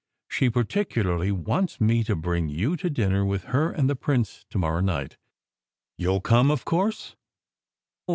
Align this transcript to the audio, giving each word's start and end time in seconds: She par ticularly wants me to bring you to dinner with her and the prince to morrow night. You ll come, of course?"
She 0.27 0.49
par 0.49 0.63
ticularly 0.63 1.31
wants 1.31 1.79
me 1.79 2.03
to 2.05 2.15
bring 2.15 2.49
you 2.49 2.75
to 2.75 2.89
dinner 2.89 3.23
with 3.23 3.43
her 3.43 3.69
and 3.71 3.87
the 3.87 3.95
prince 3.95 4.47
to 4.49 4.57
morrow 4.57 4.79
night. 4.81 5.15
You 5.95 6.13
ll 6.13 6.21
come, 6.21 6.49
of 6.49 6.65
course?" 6.65 7.15